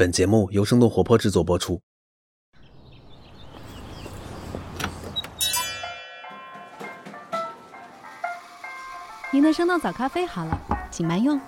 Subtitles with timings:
[0.00, 1.78] 本节目由生动活泼制作播出。
[9.30, 10.58] 您的生动早咖啡好了，
[10.90, 11.38] 请慢用。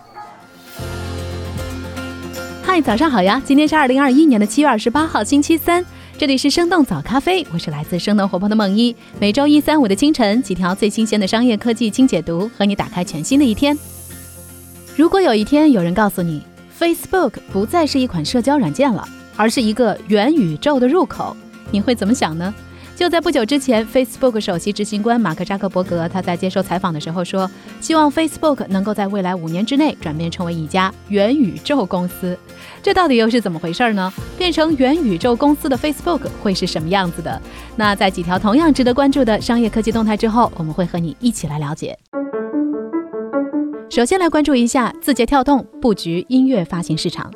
[2.62, 3.41] 嗨，早上好呀！
[3.43, 5.82] 今天是二零二一年的七月二十八号，星期三。
[6.19, 8.95] 这里是生动早咖啡，我是来自生动活泼的梦一。
[9.19, 13.75] 每周一、三、五的清晨，几条最新鲜的商业科技轻解读，和你打开全新的一天。
[14.95, 16.43] 如果有一天有人告诉你
[16.79, 21.36] ，Facebook 不再是一款社交软件了，而是一个元宇宙的入口，
[21.71, 22.53] 你会怎么想呢？
[22.95, 27.50] 就在不久之前，Facebook 首席执行官马克扎克伯格他在接受采访的时候说，
[27.81, 32.39] 希望 Facebook 能够在未来五年之内转变成为一家元宇宙公司。
[32.83, 34.12] 这到底又是怎么回事呢？
[34.36, 37.41] 变成元宇宙公司的 Facebook 会是什么样子的？
[37.77, 41.98] 那在几条同样值得关注的商业科技动态之后，我们会和你一起来了解。
[43.95, 47.31] 首先来关注一下字节跳动布局音乐发行市场。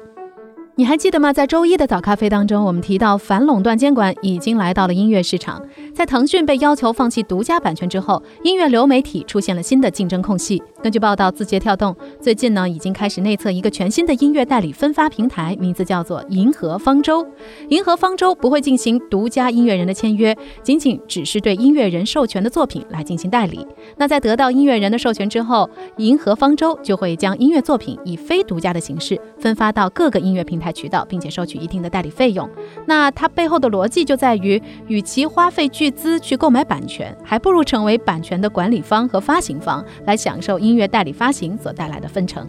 [0.78, 1.32] 你还记得吗？
[1.32, 5.62] 在周一的早咖啡当中，我们提到反垄断监管已经来到了音乐市场。
[5.95, 10.62] 在腾讯被要求放弃独家版权之后，音乐流媒体出现了新的竞争空隙。
[10.82, 17.26] 根据报道，字节跳动最近呢已经开始内测一个全新的音乐代理分发平台，名字叫做银河方舟。
[17.70, 23.66] 银河方舟不会进行独家音乐人的签约，仅仅只是对音乐人授权的作品来进行代理。
[23.96, 30.65] 那在得到音乐人的授权之后，银河方舟就会将音乐作品以非独家的形式分发到各个音乐平台。
[30.72, 32.48] 渠道，并且收取一定的代理费用。
[32.86, 42.48] 那它背后的逻辑就在于，与其花费巨资去购买版权，还不如成为版权的管理方和发行方，来享受音乐代理发行所带来的分成。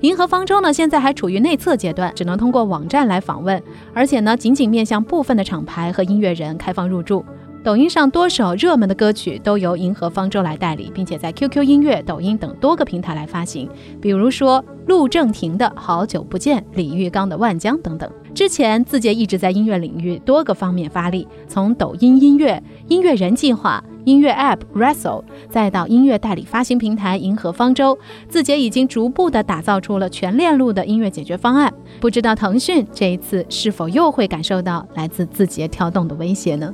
[0.00, 7.22] 银河方舟呢，现在还处于内测阶段，只能通过网站来访问，而且呢，仅仅面向部分的厂牌和音乐人开放入驻。
[7.66, 13.68] 抖音上多首热门的歌曲都由银河方舟来代理，并且在 QQ 音乐、抖音等多个平台来发行。
[14.00, 18.08] 比如说陆正廷的《好久不见》，李玉刚的《万江》等等。
[18.32, 31.74] 之前字节一直在音乐领域多个方面发力，从抖音音乐、音乐人计划、音乐 App Wrestle，再到音乐代理发行平台银河方舟，字节已经逐步的打造出了全链路的音乐解决方案。
[31.98, 36.72] 不知道腾讯这一次是否又会感受到来自字节跳动的威胁呢？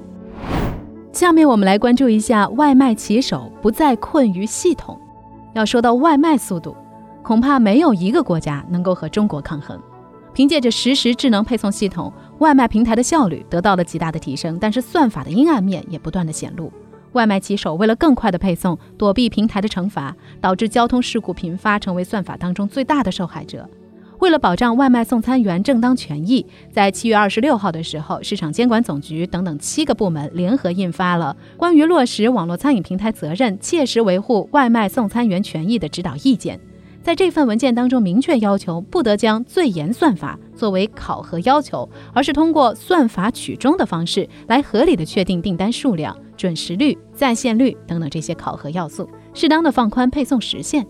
[1.12, 4.98] 下面我们来关注一下外卖骑手不再困于系统。
[5.52, 6.74] 要说到外卖速度，
[7.22, 9.78] 恐怕没有一个国家能够和中国抗衡。
[10.32, 16.72] 凭借着实时智能配送系统，外卖平台的效率得到了极大的提升，但是算法的阴暗面也不断的显露。
[17.12, 23.68] 外卖骑手为了更快的配送，躲避平台的惩罚，导致交通事故频发，成为算法当中最大的受害者。
[24.22, 36.60] 为了保障外卖送餐员正当权益，在七月二十六号的时候，市场监管总局等等七个部门联合印发了关于落实网络餐饮平台责任、切实维护外卖送餐员权益的指导意见。
[37.02, 50.86] 在这份文件当中，明确要求不得将最严算法作为考核要求，而是通过算法取中的方式来合理的确定订单数量、准时率、在线率等等这些考核要素，适当的放宽配送时限。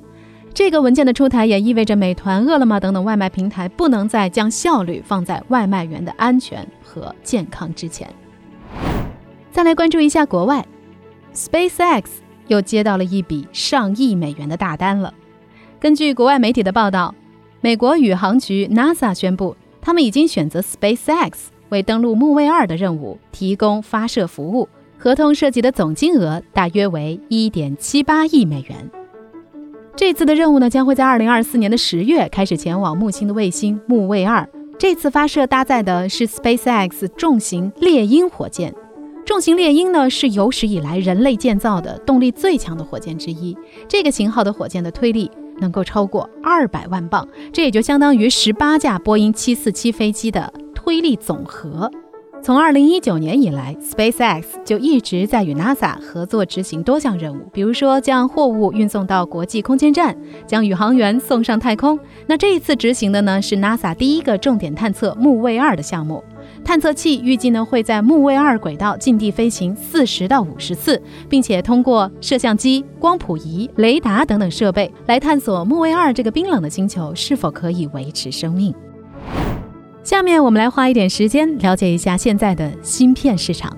[0.55, 8.07] 这个文件的出台也意味着美团、饿了么等等外卖平台不能再将效率放在外卖员的安全和健康之前。
[9.51, 10.65] 再来关注一下国外
[11.35, 12.05] ，SpaceX
[12.49, 15.12] 又接到了一笔上亿美元的大单了。
[15.81, 17.15] 根据国外媒体的报道，
[17.62, 21.33] 美国宇航局 NASA 宣布，他们已经选择 SpaceX
[21.71, 24.69] 为登陆木卫二的任务提供发射服务，
[24.99, 29.02] 合同涉及的总金额大约为1.78亿美元。
[29.95, 34.49] 这次的任务呢，将会在二零二四年的十月开始前往木星的卫星木卫二。
[34.79, 38.75] 这次发射搭载的是 SpaceX 重型猎鹰火箭。
[39.25, 43.57] 重型猎鹰呢，是有史以来人类建造的动力最强的火箭之一。
[43.87, 45.31] 这个型号的火箭的推力
[45.61, 51.89] 能够超过二百万磅，这也就相当于十八架波音七四七飞机的推力总和。
[52.45, 61.97] 从二零一九年以来，SpaceX 就一直在与 NASA 合作执行多项任务，比如说将货物运送到国际空间站，将宇航员送上太空。
[62.27, 66.23] 那这一次执行的呢，是 NASA 第一个重点探测木卫二的项目。
[66.65, 78.75] 探测器预计呢会在木卫二轨道近地飞行四十到五十次，并且通过摄像机、光谱仪、雷达等等设备来探索木卫二这个冰冷的星球是否可以维持生命。
[80.02, 83.76] 下面我们来花一点时间了解一下现在的芯片市场。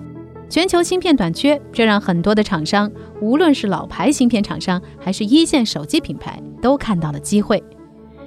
[0.49, 2.91] 全球芯片短缺，这让很多的厂商，
[3.21, 7.63] 无论是老牌芯片厂商还是一线手机品牌，都看到了机会。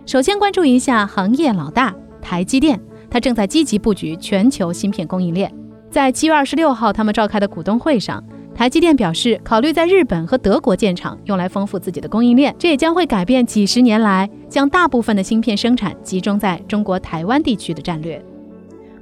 [0.06, 2.80] 首先关注一下行业老大台积电，
[3.10, 5.52] 它正在积极布局全球芯片供应链。
[5.90, 8.24] 在七月二十六号他们召开的股东会上，
[8.58, 18.20] 台积电表示，考虑在日本和德国建厂，用来丰富自己的供应链，这也将会改变几十年来将大部分的芯片生产集中在中国台湾地区的战略。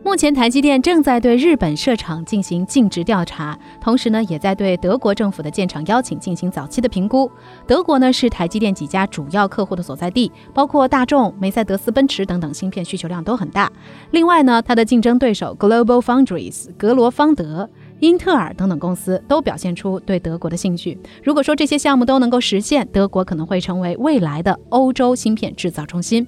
[0.04, 7.32] 目前，台积电正在对日本设厂进行尽职调查，同时呢，也在对德国政府的建厂邀请进行早期的评估。
[7.66, 13.72] 德国呢，是台积电几家主要客户的所在地，包括大众、梅赛德斯奔驰等等，芯片需求量都很大。
[14.12, 17.68] 另外呢，它的竞争对手 Global Foundries、格罗方德、
[18.00, 20.98] 英特尔等等公司都表现出对德国的兴趣。
[21.24, 26.26] 如果说这些项目都能够实现，德国可能会成为未来的欧洲芯片制造中心。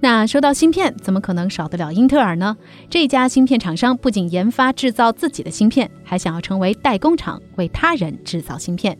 [0.00, 2.56] 那说到芯片，怎么可能少得了英特尔呢？
[2.88, 8.96] 这家芯片厂商不仅研发制造自己的芯片，还想要成为代工厂，为他人制造芯片。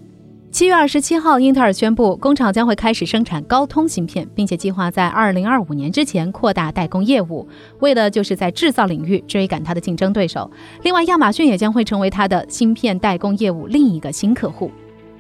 [0.51, 7.47] 七月二十七号，英特尔宣布，工厂将会开始生产高通芯片，并且计划在二零二五年之前扩大代工业务，
[7.81, 10.51] 为的就是在制造领域追赶它的竞争对手。
[10.83, 14.71] 另外，亚马逊也将会成为它的芯片代工业务另一个新客户。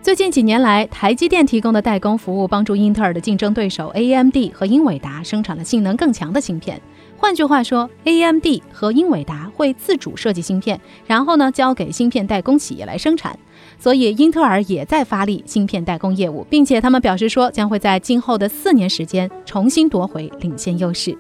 [0.00, 6.80] 最近几年来，台积电提供的代工服务帮助英特尔的竞争对手 AMD 和英伟达生产了性能更强的芯片。
[7.18, 13.38] 换句话说，AMD 和英伟达会自主设计芯片，然后呢交给芯片代工企业来生产。
[13.78, 21.16] 所以，英特尔也在发力芯片代工业务，并且他们表示说，将会在今后的四年时间重新夺回领先优势。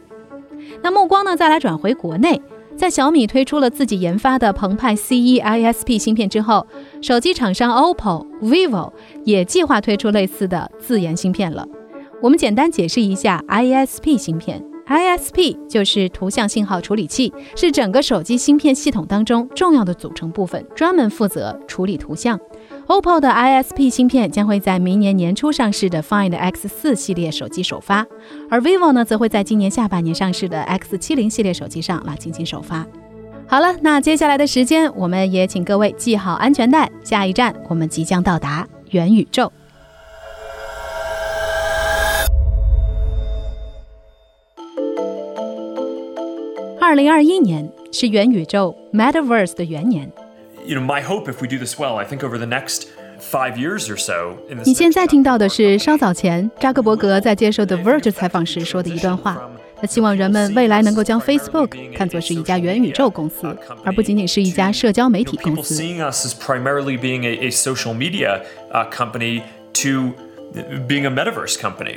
[0.82, 2.40] 那目光呢，再来转回国内。
[2.76, 6.64] 在小米推出了自己研发的澎湃 C1 ISP 芯片之后，
[7.02, 8.92] 手机厂商 OPPO、vivo
[9.24, 11.66] 也计划推出类似的自研芯片了。
[12.22, 22.38] 我们简单解释一下 ISP 芯片，ISP 就是图像信号处理器，是整个手机芯片系统当中重要的组成部分，专门负责处理图像。
[22.86, 28.06] OPPO 的 ISP 芯片将会在明年年初上市的 Find X4 系列手机首发，
[28.48, 32.86] 而 vivo 呢，则会在今年下半年上市的 X70 系列手机上来进行首发。
[33.46, 39.52] 好了，那接下来的时间，我们也请各位系好安全带，下一站我们即将到达元宇宙。
[46.87, 50.11] 二零二一年是元宇宙 Metaverse 的元年。
[50.65, 52.87] you know, my hope if we do this well, I think over the next
[53.19, 54.37] five years or so.
[54.63, 59.41] 你现在听到的是稍早前扎克伯格在接受 The Verge 采访时说的一段话。
[59.75, 63.53] 他希望人们未来能够将 Facebook 看作是一家元宇宙公司，
[63.83, 65.75] 而不仅仅是一家社交媒体公司。
[65.75, 69.41] Seeing us as primarily being a, a social media uh, company
[69.73, 70.13] to
[70.88, 71.96] being a metaverse company.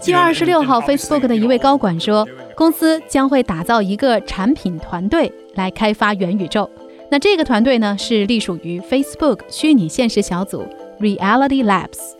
[0.00, 6.70] 七月二十六号，Facebook 的一位高管说，公司将会打造一个产品团队来开发元宇宙。
[7.10, 10.64] 那这个团队呢，是隶属于 Facebook 虚拟现实小组
[11.00, 12.14] Reality Labs。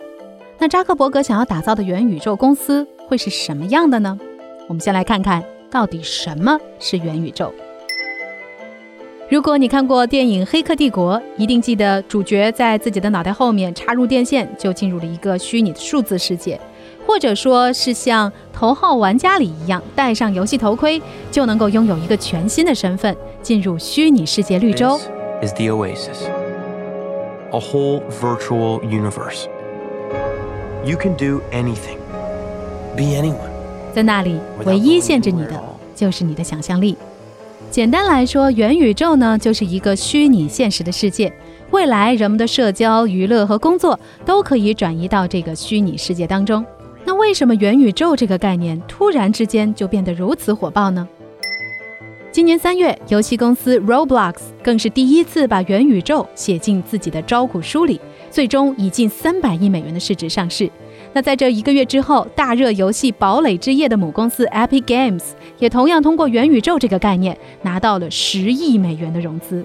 [0.58, 4.18] 那扎克伯格想要打造的元宇宙公司会是什么样的呢？
[4.68, 7.54] 我们先来看看到底什么是元宇宙。
[9.30, 16.60] 如果你看过电影《黑客帝国》，一定记得主角在自己的脑袋后面插入电线，就进入了一个虚拟的数字世界。
[17.06, 21.00] 或者说是像《头号玩家》里一样，戴上游戏头盔
[21.30, 24.98] 就能够拥有一个全新的身份，进入虚拟世界绿洲。
[25.40, 26.26] Is the oasis
[27.52, 29.44] a whole virtual universe?
[30.84, 31.98] You can do anything,
[32.96, 33.48] be anyone.
[33.94, 35.62] 在那里，唯一限制你的
[35.94, 36.96] 就是你的想象力。
[37.70, 41.32] 简单来说，元宇宙呢，就是一个虚拟现实的世界。
[41.70, 46.66] 未来，人们的社交、娱乐和工作都可以转移到这个虚拟世界当中。
[47.04, 51.06] 那为什么元宇宙这个概念突然之间就变得如此火爆呢？
[52.32, 58.00] 今年三月，游戏公司 Roblox 更是第一次把元宇宙写进自己的招股书里，
[58.32, 60.68] 最终以近三百亿美元的市值上市。
[61.12, 65.22] 那在这一个月之后，大热游戏《堡垒之夜》的母公司 Epic Games
[65.60, 69.64] 也同样通过元宇宙这个概念拿到了十亿美元的融资，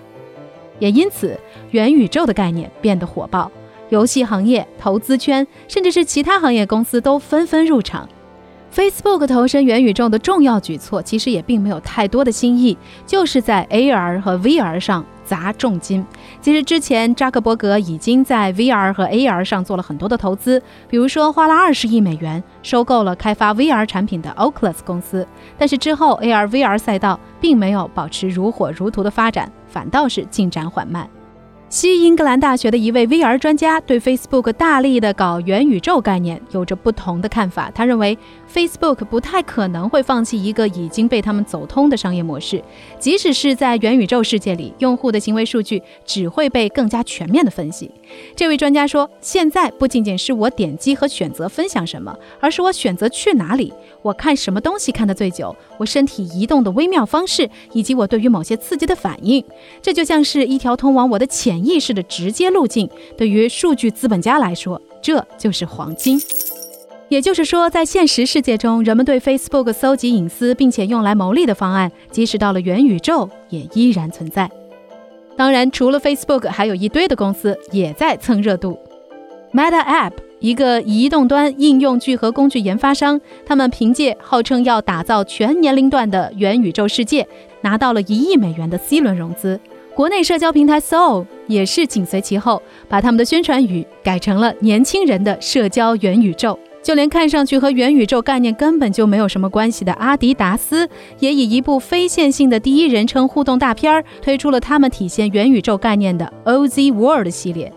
[0.77, 1.39] 也因此
[1.71, 3.51] 元宇宙的概念变得火爆。
[3.89, 8.07] 游戏行业、投资圈，甚至是其他行业公司都纷纷入场。
[8.73, 16.05] Facebook 投身元宇宙的重要举措，其实也并没有太多的新意，就是在 AR 和 VR 上砸重金。
[16.39, 25.27] 其实之前扎克伯格已经在 VR 和 AR 上做了很多的投资，比如说花了二十亿美元收购了开发 VR 产品的 Oculus 公司。
[25.57, 31.09] 但是之后 AR、VR 赛道并没有保持如火如荼的发展，反倒是进展缓慢。
[31.75, 37.69] 西英格兰大学的一位 VR 专家对 Facebook 大力的搞元宇宙概念有着不同的看法。
[37.75, 38.17] 他认为
[38.49, 42.63] ，Facebook 不太可能会放弃一个已经被他们走通的商业模式，
[42.97, 47.91] 即使是在元宇宙世界里，用户的行为数据只会被更加全面的分析。
[48.37, 59.43] 这位专家说：“现在不仅仅是我点击和选择分享什么，而是我选择去哪里，我看什么东西看得最久，我身体移动的微妙方式，以及我对于某些刺激的反应。
[59.81, 66.21] 这就像是一条通往我的潜。”意识的直接路径，对于数据资本家来说，这就是黄金。
[67.07, 74.49] 也就是说，在现实世界中，人们对 Facebook 搜集隐私并且用来牟利的方案，即使到了元宇宙，也依然存在。
[75.37, 78.79] 当然，除了 Facebook，还有一堆的公司也在蹭热度。
[79.53, 87.27] Meta App，一个移动端应用聚合工具研发商，他们凭借号称要打造全年龄段的元宇宙世界，
[87.61, 89.59] 拿到了一亿美元的 C 轮融资。
[89.95, 96.59] 国内社交平台 Soul 也是紧随其后，把他们的宣传语改成了“年轻人的社交元宇宙”。
[96.83, 100.87] 就连看上去和元宇宙概念根本就没有什么关系的阿迪达斯，
[101.19, 107.71] 也以一部非线性的第一人称互动大片儿推出了他们体现元宇宙概念的 OZ World 系列。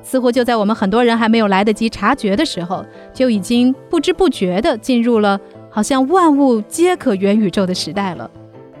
[0.00, 8.30] 似乎就在我们很多人还没有来得及察觉的时候，就已经不知不觉地进入了好像万物皆可元宇宙的时代了。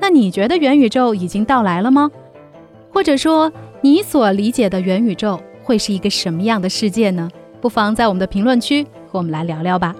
[0.00, 2.08] 那你觉得元宇宙已经到来了吗？
[2.90, 7.30] 或者说，你所理解的元宇宙会是一个什么样的世界呢？
[7.60, 8.86] 不妨在我们的评论区。
[9.10, 9.96] 和我们来聊聊吧。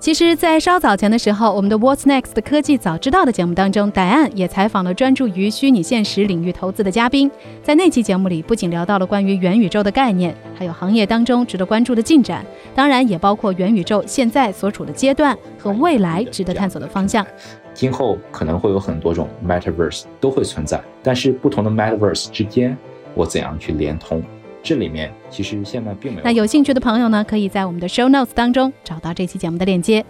[0.00, 7.28] 其实，在稍早前的时候，我们的 What's Next 的科技早知道的节目当中，戴安也采访了专注于虚拟现实领域投资的嘉宾。
[7.64, 17.26] 在那期节目里，不仅聊到了关于元宇宙的概念，还有行业当中值得关注的进展，当然也包括元宇宙现在所处的阶段和未来值得探索的方向。
[17.74, 22.78] 今后可能会有很多种 Metaverse 都会存在，但是不同的 Metaverse 之间，
[23.14, 24.22] 我怎样去连通？
[24.62, 26.24] 这里面其实现在并没有。
[26.24, 30.04] 那有兴趣的朋友呢，可以在我们的 show notes 当中找到这期节目的链接。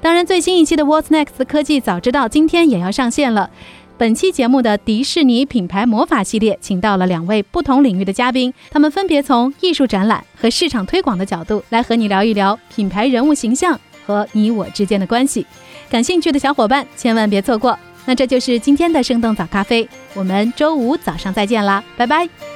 [0.00, 3.50] 当然，最新一期的 What's Next 科技早知道今天也要上线了。
[3.98, 15.46] 本期节目的迪士尼品牌魔法系列，请到了两位不同领域的嘉宾，他们分别从艺术展览和市场推广的角度来和你聊一聊品牌人物形象和你我之间的关系。
[15.88, 17.78] 感兴趣的小伙伴千万别错过。
[18.04, 22.51] 那这就是今天的生动早咖啡，我们周五早上再见啦，拜拜。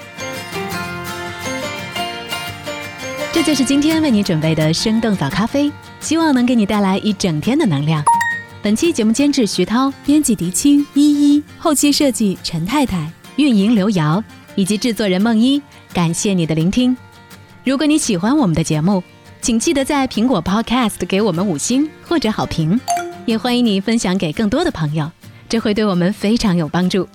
[3.46, 8.02] 就是今天为你准备的生动早咖啡，希望能给你带来一整天的能量。
[8.60, 14.20] 本期节目监制徐涛，编辑狄青依依，后期设计陈太太，运营刘瑶，
[14.56, 15.62] 以及制作人梦一。
[15.94, 16.96] 感谢你的聆听。
[17.62, 19.00] 如果你喜欢我们的节目，
[19.40, 22.80] 请记得在苹果 Podcast 给我们五星或者好评，
[23.26, 25.08] 也欢迎你分享给更多的朋友，
[25.48, 27.08] 这会对我们非常有帮助。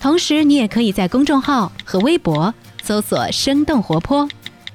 [0.00, 4.28] 同时，你也可以在公众号和微博搜索“生动活泼”。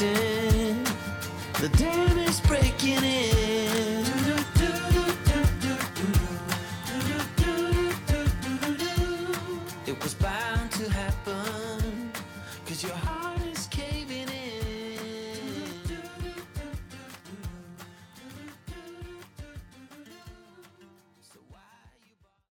[0.00, 0.82] dancing,
[1.60, 2.23] the damage.